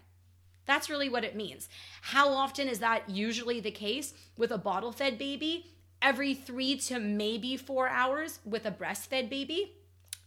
That's 0.66 0.88
really 0.88 1.08
what 1.08 1.24
it 1.24 1.34
means. 1.34 1.68
How 2.02 2.28
often 2.28 2.68
is 2.68 2.78
that 2.78 3.10
usually 3.10 3.58
the 3.58 3.72
case 3.72 4.14
with 4.36 4.52
a 4.52 4.58
bottle 4.58 4.92
fed 4.92 5.18
baby? 5.18 5.72
Every 6.02 6.34
three 6.34 6.76
to 6.78 6.98
maybe 6.98 7.56
four 7.56 7.88
hours 7.88 8.40
with 8.44 8.66
a 8.66 8.70
breastfed 8.70 9.28
baby 9.28 9.74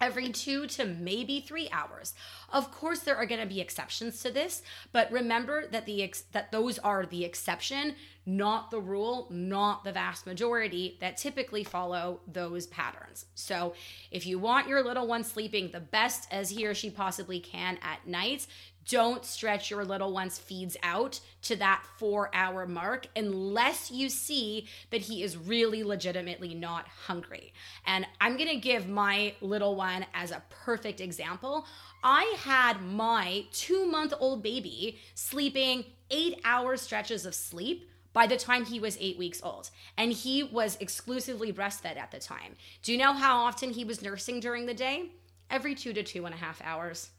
every 0.03 0.29
two 0.29 0.67
to 0.67 0.85
maybe 0.85 1.39
three 1.39 1.69
hours. 1.71 2.13
Of 2.51 2.71
course, 2.71 2.99
there 2.99 3.15
are 3.15 3.25
going 3.25 3.39
to 3.39 3.47
be 3.47 3.61
exceptions 3.61 4.21
to 4.21 4.31
this, 4.31 4.61
but 4.91 5.09
remember 5.11 5.67
that 5.67 5.85
the 5.85 6.03
ex- 6.03 6.23
that 6.33 6.51
those 6.51 6.77
are 6.79 7.05
the 7.05 7.23
exception, 7.23 7.95
not 8.25 8.69
the 8.69 8.81
rule, 8.81 9.27
not 9.31 9.85
the 9.85 9.93
vast 9.93 10.25
majority 10.25 10.97
that 10.99 11.15
typically 11.15 11.63
follow 11.63 12.19
those 12.27 12.67
patterns. 12.67 13.25
So, 13.33 13.75
if 14.11 14.25
you 14.25 14.39
want 14.39 14.67
your 14.67 14.83
little 14.83 15.07
one 15.07 15.23
sleeping 15.23 15.71
the 15.71 15.79
best 15.79 16.27
as 16.31 16.49
he 16.49 16.67
or 16.67 16.73
she 16.73 16.89
possibly 16.89 17.39
can 17.39 17.79
at 17.81 18.05
night, 18.05 18.45
don't 18.87 19.25
stretch 19.25 19.69
your 19.69 19.85
little 19.85 20.11
one's 20.11 20.37
feeds 20.37 20.77
out 20.83 21.19
to 21.43 21.55
that 21.57 21.83
four 21.97 22.29
hour 22.33 22.65
mark 22.65 23.07
unless 23.15 23.91
you 23.91 24.09
see 24.09 24.67
that 24.91 25.01
he 25.01 25.23
is 25.23 25.37
really 25.37 25.83
legitimately 25.83 26.53
not 26.53 26.87
hungry. 26.87 27.53
And 27.85 28.05
I'm 28.19 28.37
gonna 28.37 28.55
give 28.55 28.87
my 28.87 29.35
little 29.41 29.75
one 29.75 30.05
as 30.13 30.31
a 30.31 30.43
perfect 30.49 31.01
example. 31.01 31.65
I 32.03 32.35
had 32.39 32.81
my 32.81 33.45
two 33.51 33.85
month 33.85 34.13
old 34.19 34.43
baby 34.43 34.99
sleeping 35.15 35.85
eight 36.09 36.39
hour 36.43 36.77
stretches 36.77 37.25
of 37.25 37.35
sleep 37.35 37.89
by 38.13 38.27
the 38.27 38.37
time 38.37 38.65
he 38.65 38.79
was 38.79 38.97
eight 38.99 39.17
weeks 39.17 39.41
old. 39.43 39.69
And 39.97 40.13
he 40.13 40.43
was 40.43 40.77
exclusively 40.79 41.51
breastfed 41.51 41.97
at 41.97 42.11
the 42.11 42.19
time. 42.19 42.55
Do 42.83 42.91
you 42.91 42.97
know 42.97 43.13
how 43.13 43.43
often 43.43 43.71
he 43.71 43.83
was 43.83 44.01
nursing 44.01 44.39
during 44.39 44.65
the 44.65 44.73
day? 44.73 45.09
Every 45.49 45.75
two 45.75 45.93
to 45.93 46.03
two 46.03 46.25
and 46.25 46.33
a 46.33 46.37
half 46.37 46.61
hours. 46.63 47.09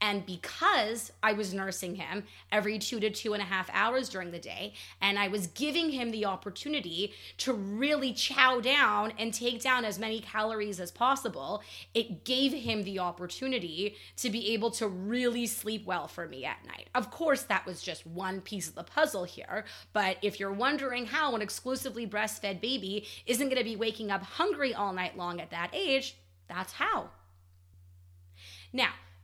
And 0.00 0.26
because 0.26 1.12
I 1.22 1.32
was 1.32 1.54
nursing 1.54 1.94
him 1.94 2.24
every 2.52 2.78
two 2.78 3.00
to 3.00 3.10
two 3.10 3.32
and 3.32 3.42
a 3.42 3.46
half 3.46 3.70
hours 3.72 4.08
during 4.08 4.32
the 4.32 4.38
day, 4.38 4.74
and 5.00 5.18
I 5.18 5.28
was 5.28 5.46
giving 5.46 5.90
him 5.90 6.10
the 6.10 6.26
opportunity 6.26 7.14
to 7.38 7.52
really 7.52 8.12
chow 8.12 8.60
down 8.60 9.14
and 9.18 9.32
take 9.32 9.62
down 9.62 9.84
as 9.84 9.98
many 9.98 10.20
calories 10.20 10.80
as 10.80 10.90
possible, 10.90 11.62
it 11.94 12.24
gave 12.24 12.52
him 12.52 12.82
the 12.82 12.98
opportunity 12.98 13.96
to 14.16 14.30
be 14.30 14.52
able 14.52 14.70
to 14.72 14.88
really 14.88 15.46
sleep 15.46 15.86
well 15.86 16.08
for 16.08 16.28
me 16.28 16.44
at 16.44 16.64
night. 16.66 16.88
Of 16.94 17.10
course, 17.10 17.42
that 17.44 17.64
was 17.64 17.80
just 17.80 18.06
one 18.06 18.40
piece 18.40 18.68
of 18.68 18.74
the 18.74 18.84
puzzle 18.84 19.24
here, 19.24 19.64
but 19.92 20.18
if 20.22 20.38
you're 20.38 20.52
wondering 20.52 21.06
how 21.06 21.34
an 21.34 21.42
exclusively 21.42 22.06
breastfed 22.06 22.60
baby 22.60 23.06
isn't 23.26 23.48
going 23.48 23.58
to 23.58 23.64
be 23.64 23.76
waking 23.76 24.10
up 24.10 24.22
hungry 24.22 24.74
all 24.74 24.92
night 24.92 25.16
long 25.16 25.40
at 25.40 25.50
that 25.50 25.70
age, 25.72 26.16
that's 26.48 26.74
how. 26.74 27.10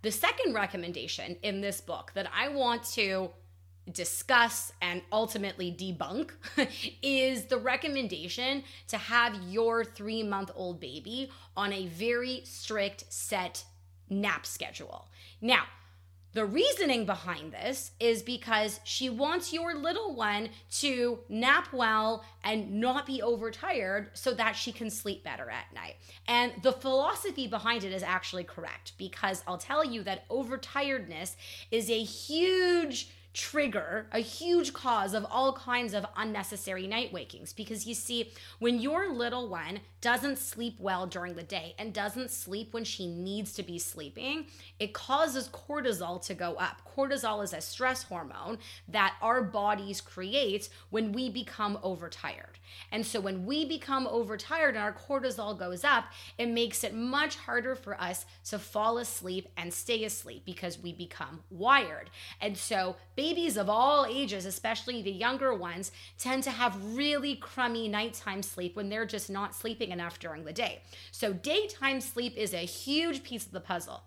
The 0.02 0.10
second 0.10 0.54
recommendation 0.54 1.36
in 1.42 1.60
this 1.60 1.80
book 1.80 2.12
that 2.14 2.30
I 2.34 2.48
want 2.48 2.84
to 2.94 3.30
discuss 3.92 4.72
and 4.80 5.02
ultimately 5.12 5.72
debunk 5.72 6.30
is 7.02 7.46
the 7.46 7.58
recommendation 7.58 8.62
to 8.88 8.96
have 8.96 9.34
your 9.48 9.84
three 9.84 10.22
month 10.22 10.50
old 10.54 10.80
baby 10.80 11.30
on 11.56 11.72
a 11.72 11.86
very 11.86 12.42
strict 12.44 13.12
set 13.12 13.64
nap 14.08 14.46
schedule. 14.46 15.08
Now, 15.40 15.64
the 16.32 16.44
reasoning 16.44 17.06
behind 17.06 17.52
this 17.52 17.90
is 17.98 18.22
because 18.22 18.80
she 18.84 19.10
wants 19.10 19.52
your 19.52 19.74
little 19.74 20.14
one 20.14 20.50
to 20.70 21.18
nap 21.28 21.72
well 21.72 22.24
and 22.44 22.70
not 22.80 23.06
be 23.06 23.20
overtired 23.20 24.10
so 24.14 24.32
that 24.34 24.52
she 24.54 24.70
can 24.70 24.90
sleep 24.90 25.24
better 25.24 25.50
at 25.50 25.72
night. 25.74 25.96
And 26.28 26.52
the 26.62 26.72
philosophy 26.72 27.48
behind 27.48 27.82
it 27.82 27.92
is 27.92 28.02
actually 28.02 28.44
correct 28.44 28.92
because 28.96 29.42
I'll 29.46 29.58
tell 29.58 29.84
you 29.84 30.02
that 30.04 30.28
overtiredness 30.28 31.34
is 31.70 31.90
a 31.90 32.02
huge 32.02 33.10
trigger, 33.32 34.06
a 34.12 34.18
huge 34.18 34.72
cause 34.72 35.14
of 35.14 35.26
all 35.30 35.52
kinds 35.52 35.94
of 35.94 36.06
unnecessary 36.16 36.86
night 36.86 37.12
wakings. 37.12 37.52
Because 37.52 37.86
you 37.86 37.94
see, 37.94 38.32
when 38.58 38.80
your 38.80 39.12
little 39.12 39.48
one 39.48 39.80
doesn't 40.00 40.38
sleep 40.38 40.76
well 40.78 41.06
during 41.06 41.34
the 41.34 41.42
day 41.42 41.74
and 41.78 41.92
doesn't 41.92 42.30
sleep 42.30 42.72
when 42.72 42.84
she 42.84 43.06
needs 43.06 43.52
to 43.52 43.62
be 43.62 43.78
sleeping, 43.78 44.46
it 44.78 44.92
causes 44.92 45.48
cortisol 45.48 46.24
to 46.26 46.34
go 46.34 46.54
up. 46.54 46.82
Cortisol 46.96 47.44
is 47.44 47.52
a 47.52 47.60
stress 47.60 48.02
hormone 48.02 48.58
that 48.88 49.14
our 49.22 49.42
bodies 49.42 50.00
create 50.00 50.68
when 50.90 51.12
we 51.12 51.30
become 51.30 51.78
overtired. 51.82 52.58
And 52.92 53.04
so 53.04 53.20
when 53.20 53.46
we 53.46 53.64
become 53.64 54.06
overtired 54.06 54.76
and 54.76 54.84
our 54.84 54.92
cortisol 54.92 55.58
goes 55.58 55.84
up, 55.84 56.04
it 56.38 56.46
makes 56.46 56.84
it 56.84 56.94
much 56.94 57.36
harder 57.36 57.74
for 57.74 58.00
us 58.00 58.26
to 58.46 58.58
fall 58.58 58.98
asleep 58.98 59.48
and 59.56 59.72
stay 59.72 60.04
asleep 60.04 60.44
because 60.44 60.78
we 60.78 60.92
become 60.92 61.42
wired. 61.50 62.10
And 62.40 62.56
so 62.56 62.96
babies 63.20 63.58
of 63.58 63.68
all 63.68 64.06
ages, 64.06 64.46
especially 64.46 65.02
the 65.02 65.10
younger 65.10 65.52
ones, 65.54 65.92
tend 66.16 66.42
to 66.42 66.50
have 66.50 66.96
really 66.96 67.36
crummy 67.36 67.86
nighttime 67.86 68.42
sleep 68.42 68.74
when 68.74 68.88
they're 68.88 69.04
just 69.04 69.28
not 69.28 69.54
sleeping 69.54 69.90
enough 69.90 70.18
during 70.18 70.42
the 70.42 70.52
day. 70.54 70.80
So 71.12 71.34
daytime 71.34 72.00
sleep 72.00 72.34
is 72.38 72.54
a 72.54 72.64
huge 72.64 73.22
piece 73.22 73.44
of 73.44 73.52
the 73.52 73.60
puzzle. 73.60 74.04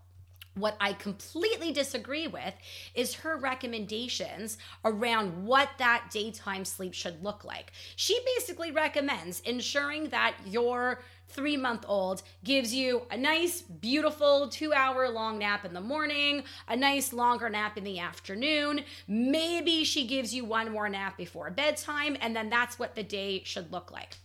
What 0.55 0.75
I 0.79 0.93
completely 0.93 1.71
disagree 1.71 2.27
with 2.27 2.55
is 2.95 3.13
her 3.13 3.37
recommendations 3.37 4.57
around 4.83 5.45
what 5.45 5.69
that 5.77 6.09
daytime 6.11 6.65
sleep 6.65 6.95
should 6.95 7.23
look 7.23 7.43
like. 7.43 7.71
She 7.95 8.19
basically 8.35 8.71
recommends 8.71 9.41
ensuring 9.41 10.09
that 10.09 10.33
your 10.43 11.03
three 11.33 11.57
month 11.57 11.85
old 11.87 12.23
gives 12.43 12.73
you 12.73 13.03
a 13.11 13.17
nice, 13.17 13.61
beautiful 13.61 14.47
two 14.49 14.73
hour 14.73 15.09
long 15.09 15.39
nap 15.39 15.65
in 15.65 15.73
the 15.73 15.81
morning, 15.81 16.43
a 16.67 16.75
nice 16.75 17.13
longer 17.13 17.49
nap 17.49 17.77
in 17.77 17.83
the 17.83 17.99
afternoon. 17.99 18.81
Maybe 19.07 19.83
she 19.83 20.07
gives 20.07 20.33
you 20.33 20.45
one 20.45 20.71
more 20.71 20.89
nap 20.89 21.17
before 21.17 21.49
bedtime, 21.49 22.17
and 22.21 22.35
then 22.35 22.49
that's 22.49 22.79
what 22.79 22.95
the 22.95 23.03
day 23.03 23.41
should 23.43 23.71
look 23.71 23.91
like. 23.91 24.17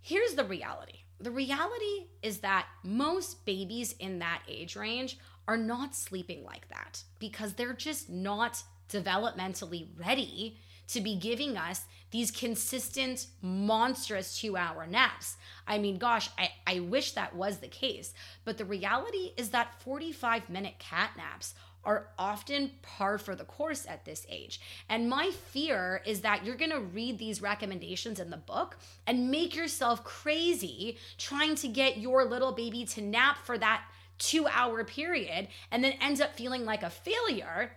Here's 0.00 0.34
the 0.34 0.44
reality 0.44 1.00
the 1.20 1.30
reality 1.32 2.06
is 2.22 2.38
that 2.38 2.66
most 2.84 3.44
babies 3.44 3.92
in 3.98 4.20
that 4.20 4.42
age 4.48 4.76
range 4.76 5.18
are 5.48 5.56
not 5.56 5.96
sleeping 5.96 6.44
like 6.44 6.68
that 6.68 7.02
because 7.18 7.54
they're 7.54 7.72
just 7.72 8.08
not 8.08 8.62
developmentally 8.88 9.88
ready 9.96 10.58
to 10.88 11.00
be 11.00 11.16
giving 11.16 11.56
us 11.56 11.84
these 12.10 12.30
consistent, 12.30 13.26
monstrous 13.42 14.40
two 14.40 14.56
hour 14.56 14.86
naps. 14.86 15.36
I 15.66 15.78
mean, 15.78 15.98
gosh, 15.98 16.30
I, 16.38 16.50
I 16.66 16.80
wish 16.80 17.12
that 17.12 17.36
was 17.36 17.58
the 17.58 17.68
case. 17.68 18.14
But 18.44 18.58
the 18.58 18.64
reality 18.64 19.32
is 19.36 19.50
that 19.50 19.80
45 19.82 20.48
minute 20.48 20.78
cat 20.78 21.10
naps 21.16 21.54
are 21.84 22.08
often 22.18 22.72
par 22.82 23.18
for 23.18 23.34
the 23.34 23.44
course 23.44 23.86
at 23.86 24.04
this 24.04 24.26
age. 24.28 24.60
And 24.88 25.08
my 25.08 25.30
fear 25.30 26.02
is 26.04 26.22
that 26.22 26.44
you're 26.44 26.56
to 26.56 26.80
read 26.80 27.18
these 27.18 27.40
recommendations 27.40 28.18
in 28.20 28.30
the 28.30 28.36
book 28.36 28.78
and 29.06 29.30
make 29.30 29.54
yourself 29.54 30.04
crazy 30.04 30.98
trying 31.16 31.54
to 31.56 31.68
get 31.68 31.98
your 31.98 32.24
little 32.24 32.52
baby 32.52 32.84
to 32.86 33.00
nap 33.00 33.38
for 33.44 33.56
that 33.58 33.84
two 34.18 34.46
hour 34.48 34.82
period 34.84 35.48
and 35.70 35.82
then 35.82 35.92
ends 36.00 36.20
up 36.20 36.34
feeling 36.34 36.64
like 36.64 36.82
a 36.82 36.90
failure 36.90 37.72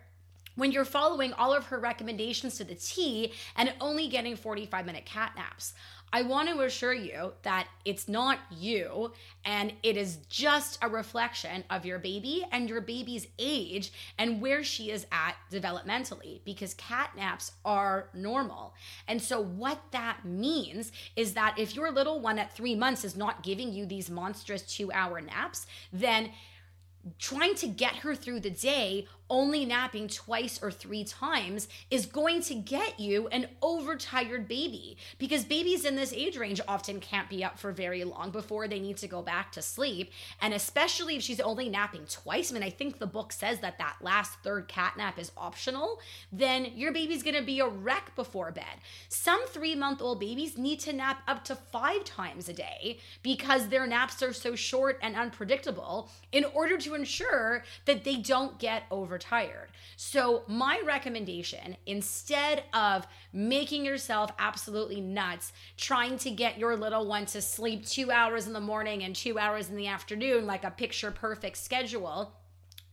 when 0.56 0.72
you're 0.72 0.86
following 0.86 1.34
all 1.34 1.54
of 1.54 1.66
her 1.68 1.80
recommendations 1.80 2.58
to 2.58 2.64
the 2.64 2.76
T 2.76 3.34
and 3.56 3.74
only 3.80 4.08
getting 4.08 4.36
45 4.36 4.86
minute 4.86 5.06
cat 5.06 5.34
naps. 5.36 5.74
I 6.14 6.24
want 6.24 6.50
to 6.50 6.60
assure 6.62 6.94
you 6.94 7.32
that 7.44 7.70
it's 7.86 8.10
not 8.10 8.40
you 8.52 9.14
and 9.46 9.72
it 9.82 9.96
is 9.96 10.18
just 10.28 10.78
a 10.82 10.90
reflection 10.90 11.64
of 11.70 11.86
your 11.86 12.00
baby 12.00 12.46
and 12.52 12.68
your 12.68 12.82
baby's 12.82 13.28
age 13.40 13.94
and 14.18 14.42
where 14.42 14.62
she 14.62 14.92
is 14.92 15.08
at 15.12 15.36
developmentally 15.50 16.42
because 16.44 16.74
cat 16.74 17.12
naps 17.16 17.54
are 17.64 18.10
normal. 18.14 18.74
And 19.08 19.22
so, 19.22 19.42
what 19.42 19.82
that 19.92 20.26
means 20.26 20.92
is 21.16 21.34
that 21.36 21.56
if 21.58 21.76
your 21.76 21.92
little 21.92 22.20
one 22.20 22.40
at 22.40 22.54
three 22.54 22.76
months 22.76 23.06
is 23.06 23.16
not 23.16 23.42
giving 23.42 23.72
you 23.72 23.86
these 23.86 24.10
monstrous 24.10 24.64
two 24.64 24.92
hour 24.92 25.22
naps, 25.22 25.66
then 25.94 26.32
trying 27.20 27.56
to 27.56 27.68
get 27.68 27.98
her 27.98 28.16
through 28.16 28.40
the 28.40 28.50
day 28.50 29.08
only 29.32 29.66
napping 29.66 30.10
twice 30.10 30.62
or 30.62 30.70
three 30.70 31.06
times 31.06 31.70
is 31.90 32.06
going 32.06 32.42
to 32.42 32.54
get 32.54 33.00
you 33.00 33.30
an 33.30 33.48
overtired 33.62 34.48
baby 34.48 34.98
because 35.18 35.46
babies 35.46 35.86
in 35.86 35.96
this 35.96 36.12
age 36.12 36.38
range 36.38 36.60
often 36.68 37.00
can't 37.00 37.30
be 37.30 37.44
up 37.44 37.58
for 37.58 37.72
very 37.72 38.04
long 38.04 38.30
before 38.30 38.68
they 38.68 38.80
need 38.80 38.98
to 38.98 39.08
go 39.08 39.22
back 39.22 39.52
to 39.54 39.62
sleep. 39.62 40.12
And 40.42 40.54
especially 40.54 41.16
if 41.16 41.24
she's 41.24 41.40
only 41.40 41.70
napping 41.70 42.06
twice 42.08 42.52
I 42.52 42.54
mean 42.54 42.64
I 42.64 42.70
think 42.70 43.00
the 43.00 43.08
book 43.08 43.32
says 43.32 43.60
that 43.60 43.78
that 43.78 43.96
last 44.02 44.38
third 44.44 44.68
cat 44.68 44.96
nap 44.98 45.18
is 45.18 45.32
optional 45.38 46.00
then 46.32 46.66
your 46.76 46.92
baby's 46.92 47.24
going 47.24 47.36
to 47.36 47.42
be 47.42 47.62
a 47.62 47.68
wreck 47.68 48.14
before 48.16 48.52
bed. 48.52 48.66
Some 49.08 49.48
3 49.48 49.76
month 49.76 50.02
old 50.02 50.20
babies 50.20 50.58
need 50.58 50.82
to 50.82 50.92
nap 50.92 51.22
up 51.28 51.46
to 51.46 51.56
5 51.56 52.04
times 52.04 52.50
a 52.50 52.54
day 52.54 53.00
because 53.24 53.70
their 53.70 53.88
naps 53.88 54.22
are 54.22 54.34
so 54.34 54.56
short 54.56 55.00
and 55.02 55.16
unpredictable 55.16 56.10
in 56.34 56.44
order 56.54 56.78
to 56.78 56.96
ensure 56.96 57.64
that 57.86 58.04
they 58.04 58.18
don't 58.18 58.60
get 58.60 58.84
over 58.92 59.18
overtired. 59.22 59.70
So, 59.96 60.44
my 60.48 60.82
recommendation 60.86 61.78
instead 61.86 62.64
of 62.74 63.08
making 63.34 63.86
yourself 63.86 64.32
absolutely 64.40 65.02
nuts, 65.02 65.54
trying 65.78 66.18
to 66.20 66.32
get 66.32 66.58
your 66.58 66.76
little 66.76 67.08
one 67.08 67.26
to 67.28 67.42
sleep 67.42 67.86
two 67.86 68.12
hours 68.12 68.48
in 68.48 68.54
the 68.54 68.60
morning 68.60 69.04
and 69.04 69.16
two 69.16 69.38
hours 69.38 69.70
in 69.70 69.76
the 69.76 69.88
afternoon, 69.88 70.46
like 70.46 70.64
a 70.64 70.72
picture 70.72 71.12
perfect 71.12 71.58
schedule, 71.58 72.34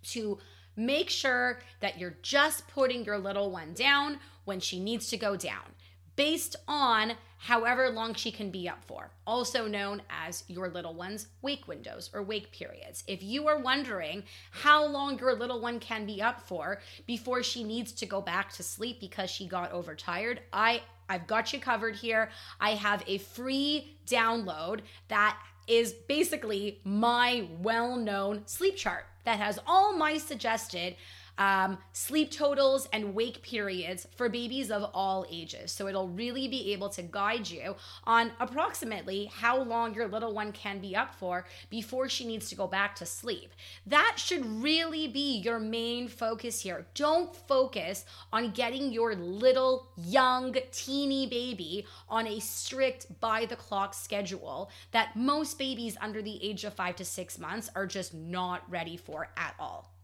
to 0.02 0.38
make 0.76 1.11
sure 1.11 1.61
that 1.80 1.99
you're 1.99 2.16
just 2.23 2.68
putting 2.68 3.04
your 3.04 3.18
little 3.18 3.50
one 3.50 3.73
down 3.75 4.18
when 4.44 4.61
she 4.61 4.78
needs 4.78 5.08
to 5.08 5.16
go 5.16 5.37
down 5.37 5.75
based 6.16 6.56
on 6.66 7.12
however 7.38 7.88
long 7.90 8.14
she 8.14 8.30
can 8.30 8.50
be 8.50 8.68
up 8.68 8.85
for, 8.85 9.11
also 9.26 9.66
known 9.66 10.02
as 10.11 10.45
your 10.49 10.68
little 10.68 10.95
one's 10.95 11.28
wake 11.40 11.66
windows 11.66 12.11
or 12.12 12.23
wake 12.23 12.52
periods. 12.52 13.04
If 13.07 13.23
you 13.23 13.49
are 13.49 13.59
wondering 13.59 14.25
how 14.50 14.85
long 14.87 15.18
your 15.18 15.35
little 15.35 15.61
one 15.61 15.80
can 15.80 16.04
be 16.04 16.21
up 16.21 16.40
for 16.40 16.80
before 17.07 17.42
she 17.42 17.64
needs 17.64 17.92
to 17.92 18.07
go 18.07 18.21
back 18.21 18.52
to 18.54 18.62
sleep 18.62 19.00
because 19.00 19.30
she 19.30 19.47
got 19.47 19.73
overtired, 19.73 20.40
I 20.52 20.83
I've 21.09 21.26
got 21.26 21.54
you 21.54 21.61
covered 21.61 21.97
here. 21.97 22.28
I 22.61 22.73
have 22.73 23.02
a 23.07 23.16
free 23.16 23.97
download 24.07 24.80
that 25.09 25.38
is 25.66 25.92
basically 25.92 26.80
my 26.85 27.49
well-known 27.62 28.42
sleep 28.47 28.76
chart 28.76 29.07
that 29.25 29.38
has 29.38 29.59
all 29.66 29.97
my 29.97 30.18
suggested 30.18 30.97
um, 31.38 31.78
sleep 31.92 32.30
totals 32.30 32.88
and 32.92 33.14
wake 33.14 33.42
periods 33.42 34.07
for 34.16 34.28
babies 34.28 34.71
of 34.71 34.90
all 34.92 35.25
ages. 35.30 35.73
So 35.73 35.87
it'll 35.87 36.09
really 36.09 36.49
be 36.49 36.73
able 36.73 36.88
to 36.90 37.02
guide 37.02 37.49
you 37.49 37.76
on 38.04 38.33
approximately 38.40 39.26
how 39.26 39.62
long 39.62 39.95
your 39.95 40.09
little 40.09 40.35
one 40.35 40.52
can 40.52 40.80
be 40.80 40.95
up 40.95 41.14
for 41.14 41.47
before 41.71 42.09
she 42.09 42.26
needs 42.26 42.49
to 42.50 42.57
go 42.57 42.66
back 42.66 42.95
to 42.97 43.07
sleep. 43.07 43.52
That 43.87 44.16
should 44.16 44.45
really 44.62 45.09
be 45.09 45.38
your 45.38 45.59
main 45.59 46.09
focus 46.09 46.61
here. 46.61 46.87
Don't 46.95 47.35
focus 47.47 48.04
on 48.33 48.50
getting 48.50 48.92
your 48.92 49.14
little 49.14 49.88
young 49.97 50.54
teeny 50.73 51.26
baby 51.26 51.87
on 52.09 52.26
a 52.26 52.40
strict 52.40 53.21
by 53.21 53.47
the 53.47 53.57
clock 53.57 53.95
schedule 53.95 54.71
that 54.90 55.14
most 55.16 55.59
babies 55.59 55.97
under 56.00 56.21
the 56.21 56.42
age 56.45 56.64
of 56.64 56.75
five 56.75 56.97
to 56.97 57.04
six 57.04 57.38
months 57.38 57.71
are 57.75 57.87
just 57.87 58.12
not 58.12 58.68
ready 58.68 58.97
for 58.97 59.28
at 59.37 59.54
all. 59.59 59.98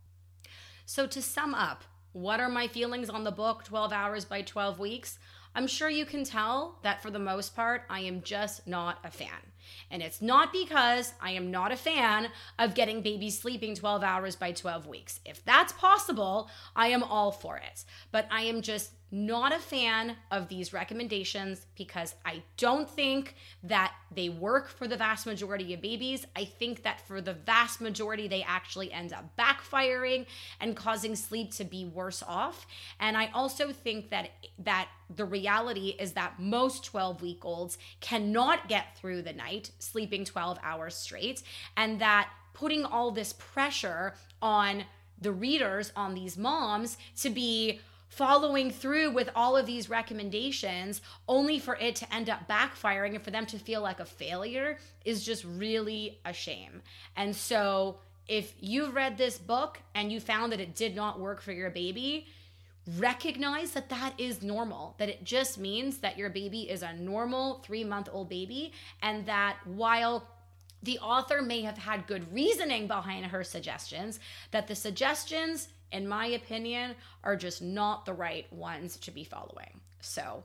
So, 0.87 1.07
to 1.07 1.23
sum 1.23 1.55
up, 1.55 1.83
what 2.12 2.41
are 2.41 2.49
my 2.49 2.69
feelings 2.69 3.09
on 3.09 3.25
the 3.25 3.33
book 3.33 3.64
12 3.64 3.91
Hours 3.91 4.25
by 4.26 4.43
12 4.43 4.79
Weeks? 4.79 5.19
I'm 5.55 5.67
sure 5.67 5.88
you 5.88 6.05
can 6.05 6.25
tell 6.25 6.79
that 6.83 7.03
for 7.03 7.11
the 7.11 7.19
most 7.19 7.57
part, 7.57 7.83
I 7.88 8.00
am 8.00 8.23
just 8.23 8.67
not 8.67 8.99
a 9.03 9.11
fan. 9.11 9.54
And 9.90 10.02
it's 10.02 10.23
not 10.23 10.52
because 10.52 11.12
I 11.21 11.33
am 11.33 11.50
not 11.50 11.73
a 11.73 11.76
fan 11.76 12.28
of 12.59 12.75
getting 12.75 13.02
babies 13.02 13.38
sleeping 13.38 13.75
12 13.75 14.02
hours 14.02 14.37
by 14.37 14.52
12 14.52 14.87
weeks. 14.87 15.21
If 15.25 15.44
that's 15.44 15.73
possible, 15.73 16.49
I 16.75 16.88
am 16.88 17.02
all 17.02 17.30
for 17.30 17.56
it. 17.56 17.85
But 18.12 18.26
I 18.30 18.42
am 18.42 18.62
just 18.62 18.90
not 19.14 19.54
a 19.54 19.59
fan 19.61 20.16
of 20.33 20.49
these 20.49 20.73
recommendations 20.73 21.66
because 21.76 22.16
I 22.25 22.42
don't 22.56 22.90
think 22.90 23.37
that 23.62 23.92
they 24.12 24.28
work 24.28 24.68
for 24.68 24.88
the 24.88 24.97
vast 24.97 25.25
majority 25.25 25.73
of 25.73 25.80
babies. 25.80 26.26
I 26.35 26.44
think 26.44 26.83
that 26.83 27.06
for 27.06 27.21
the 27.21 27.33
vast 27.33 27.80
majority, 27.80 28.26
they 28.26 28.42
actually 28.42 28.92
end 28.92 29.12
up 29.12 29.37
backfiring 29.38 30.26
and 30.61 30.75
causing 30.75 31.14
sleep 31.14 31.52
to 31.52 31.64
be 31.64 31.85
worse 31.85 32.25
off. 32.26 32.66
And 32.99 33.16
I 33.16 33.30
also 33.33 33.71
think 33.71 34.11
that 34.11 34.30
that 34.59 34.88
the 35.14 35.25
reality 35.25 35.94
is 35.99 36.12
that 36.14 36.40
most 36.40 36.85
12 36.85 37.23
week 37.23 37.44
olds 37.44 37.78
cannot 38.00 38.68
get 38.68 38.97
through 38.99 39.23
the 39.23 39.33
night 39.33 39.54
sleeping 39.79 40.25
12 40.25 40.59
hours 40.63 40.95
straight, 40.95 41.43
and 41.77 42.01
that 42.01 42.31
putting 42.53 42.85
all 42.85 43.11
this 43.11 43.33
pressure 43.35 44.15
on 44.41 44.85
the 45.21 45.33
readers, 45.33 45.93
on 45.97 46.15
these 46.15 46.37
moms, 46.37 46.97
to 47.17 47.31
be 47.31 47.81
following 48.09 48.71
through 48.71 49.11
with 49.11 49.29
all 49.35 49.57
of 49.57 49.67
these 49.67 49.91
recommendations 49.91 51.01
only 51.27 51.59
for 51.59 51.77
it 51.77 51.97
to 51.97 52.15
end 52.15 52.31
up 52.31 52.49
backfiring 52.49 53.15
and 53.17 53.25
for 53.25 53.33
them 53.33 53.45
to 53.45 53.59
feel 53.59 53.81
like 53.81 53.99
a 53.99 54.05
failure 54.05 54.79
is 55.05 55.25
just 55.25 55.45
really 55.45 56.21
a 56.25 56.33
shame. 56.33 56.81
And 57.17 57.35
so, 57.35 57.99
if 58.27 58.55
you've 58.59 58.95
read 58.95 59.19
this 59.19 59.37
book 59.37 59.81
and 59.95 60.11
you 60.11 60.19
found 60.19 60.53
that 60.53 60.61
it 60.61 60.75
did 60.75 60.97
not 60.97 61.21
work 61.21 61.43
for 61.43 61.53
your 61.53 61.69
baby, 61.71 62.27
recognize 62.99 63.73
that 63.73 63.88
that 63.88 64.14
is 64.18 64.42
normal, 64.42 64.94
that 64.99 65.09
it 65.09 65.25
just 65.25 65.59
means 65.59 65.99
that 65.99 66.18
your 66.18 66.31
baby 66.31 66.70
is 66.70 66.83
a 66.83 66.92
normal 66.94 67.61
three 67.64 67.85
month 67.85 68.09
old 68.12 68.29
baby, 68.29 68.73
and 69.03 69.27
that 69.27 69.57
while 69.64 70.29
the 70.83 70.99
author 70.99 71.40
may 71.40 71.62
have 71.62 71.79
had 71.79 72.07
good 72.07 72.31
reasoning 72.33 72.87
behind 72.87 73.27
her 73.27 73.42
suggestions, 73.42 74.20
that 74.51 74.66
the 74.66 74.75
suggestions 74.75 75.68
in 75.94 76.09
my 76.09 76.27
opinion, 76.27 76.94
are 77.23 77.37
just 77.37 77.62
not 77.62 78.05
the 78.05 78.12
right 78.12 78.53
ones 78.53 78.97
to 78.97 79.12
be 79.12 79.23
following. 79.23 79.81
So 80.01 80.42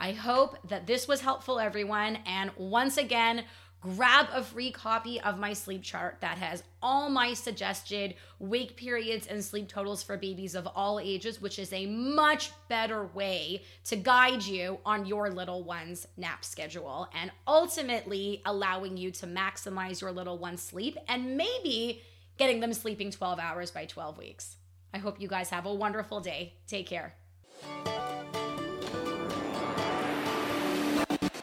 I 0.00 0.12
hope 0.12 0.56
that 0.68 0.86
this 0.86 1.08
was 1.08 1.20
helpful, 1.20 1.58
everyone. 1.58 2.18
And 2.26 2.52
once 2.56 2.96
again, 2.96 3.44
grab 3.84 4.28
a 4.32 4.42
free 4.42 4.70
copy 4.70 5.20
of 5.20 5.38
my 5.38 5.52
sleep 5.52 5.82
chart 5.82 6.16
that 6.20 6.38
has 6.38 6.62
all 6.82 7.10
my 7.10 7.34
suggested 7.34 8.14
wake 8.38 8.76
periods 8.78 9.26
and 9.26 9.44
sleep 9.44 9.68
totals 9.68 10.02
for 10.02 10.16
babies 10.16 10.54
of 10.54 10.66
all 10.74 10.98
ages, 10.98 11.42
which 11.42 11.58
is 11.58 11.70
a 11.70 11.84
much 11.84 12.50
better 12.68 13.04
way 13.08 13.62
to 13.84 13.94
guide 13.94 14.42
you 14.42 14.78
on 14.86 15.04
your 15.04 15.28
little 15.28 15.62
one's 15.62 16.08
nap 16.16 16.46
schedule 16.46 17.06
and 17.14 17.30
ultimately 17.46 18.40
allowing 18.46 18.96
you 18.96 19.10
to 19.10 19.26
maximize 19.26 20.00
your 20.00 20.12
little 20.12 20.38
one's 20.38 20.62
sleep 20.62 20.96
and 21.06 21.36
maybe 21.36 22.00
getting 22.38 22.60
them 22.60 22.72
sleeping 22.72 23.10
12 23.10 23.38
hours 23.38 23.70
by 23.70 23.84
12 23.84 24.16
weeks. 24.16 24.56
I 24.94 24.98
hope 24.98 25.20
you 25.20 25.28
guys 25.28 25.50
have 25.50 25.66
a 25.66 25.74
wonderful 25.74 26.20
day. 26.20 26.54
Take 26.66 26.86
care. 26.86 27.14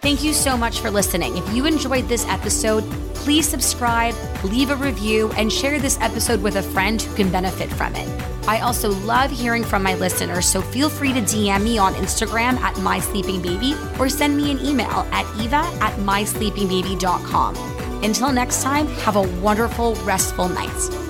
Thank 0.01 0.23
you 0.23 0.33
so 0.33 0.57
much 0.57 0.79
for 0.79 0.89
listening. 0.89 1.37
If 1.37 1.53
you 1.53 1.67
enjoyed 1.67 2.07
this 2.07 2.25
episode, 2.27 2.83
please 3.13 3.47
subscribe, 3.47 4.15
leave 4.43 4.71
a 4.71 4.75
review, 4.75 5.31
and 5.33 5.53
share 5.53 5.79
this 5.79 5.99
episode 6.01 6.41
with 6.41 6.55
a 6.55 6.63
friend 6.63 6.99
who 6.99 7.15
can 7.15 7.29
benefit 7.29 7.69
from 7.69 7.93
it. 7.95 8.07
I 8.47 8.61
also 8.61 8.89
love 8.89 9.29
hearing 9.29 9.63
from 9.63 9.83
my 9.83 9.93
listeners, 9.93 10.47
so 10.47 10.59
feel 10.59 10.89
free 10.89 11.13
to 11.13 11.21
DM 11.21 11.63
me 11.63 11.77
on 11.77 11.93
Instagram 11.93 12.57
at 12.61 12.73
mysleepingbaby 12.77 13.99
or 13.99 14.09
send 14.09 14.35
me 14.35 14.49
an 14.49 14.59
email 14.65 15.07
at 15.11 15.25
eva 15.39 15.57
at 15.81 15.93
mysleepingbaby.com. 15.99 17.55
Until 18.03 18.31
next 18.31 18.63
time, 18.63 18.87
have 18.87 19.17
a 19.17 19.27
wonderful, 19.39 19.93
restful 19.97 20.49
night. 20.49 21.00